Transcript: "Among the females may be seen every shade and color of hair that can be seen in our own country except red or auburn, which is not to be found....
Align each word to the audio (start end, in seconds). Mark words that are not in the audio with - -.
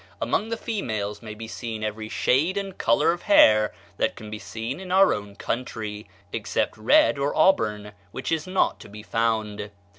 "Among 0.19 0.49
the 0.49 0.57
females 0.57 1.21
may 1.21 1.35
be 1.35 1.47
seen 1.47 1.83
every 1.83 2.09
shade 2.09 2.57
and 2.57 2.75
color 2.75 3.11
of 3.11 3.21
hair 3.21 3.71
that 3.97 4.15
can 4.15 4.31
be 4.31 4.39
seen 4.39 4.79
in 4.79 4.91
our 4.91 5.13
own 5.13 5.35
country 5.35 6.07
except 6.33 6.75
red 6.75 7.19
or 7.19 7.35
auburn, 7.35 7.91
which 8.09 8.31
is 8.31 8.47
not 8.47 8.79
to 8.79 8.89
be 8.89 9.03
found.... 9.03 9.69